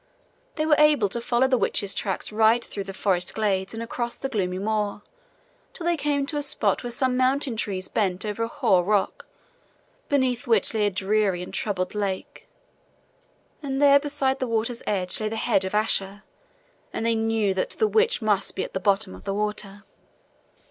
[0.55, 4.15] They were able to follow the witch's tracks right through the forest glades and across
[4.15, 5.03] the gloomy moor,
[5.73, 9.27] till they came to a spot where some mountain trees bent over a hoar rock,
[10.09, 12.47] beneath which lay a dreary and troubled lake;
[13.61, 16.23] and there beside the water's edge lay the head of Asher,
[16.91, 19.83] and they knew that the witch must be at the bottom of the water.